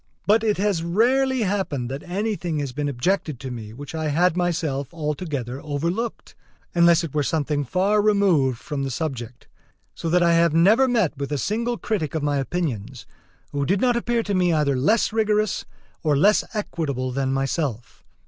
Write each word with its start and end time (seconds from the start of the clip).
But 0.25 0.43
it 0.43 0.57
has 0.57 0.81
rarely 0.81 1.43
happened 1.43 1.87
that 1.91 2.01
anything 2.01 2.57
has 2.57 2.71
been 2.71 2.89
objected 2.89 3.39
to 3.41 3.51
me 3.51 3.71
which 3.71 3.93
I 3.93 4.07
had 4.07 4.35
myself 4.35 4.91
altogether 4.91 5.61
overlooked, 5.61 6.33
unless 6.73 7.03
it 7.03 7.13
were 7.13 7.21
something 7.21 7.63
far 7.63 8.01
removed 8.01 8.57
from 8.57 8.81
the 8.81 8.89
subject: 8.89 9.47
so 9.93 10.09
that 10.09 10.23
I 10.23 10.33
have 10.33 10.55
never 10.55 10.87
met 10.87 11.15
with 11.19 11.31
a 11.31 11.37
single 11.37 11.77
critic 11.77 12.15
of 12.15 12.23
my 12.23 12.37
opinions 12.37 13.05
who 13.51 13.63
did 13.63 13.79
not 13.79 13.95
appear 13.95 14.23
to 14.23 14.33
me 14.33 14.51
either 14.51 14.75
less 14.75 15.13
rigorous 15.13 15.65
or 16.01 16.17
less 16.17 16.43
equitable 16.55 17.11
than 17.11 17.31
myself. 17.31 18.03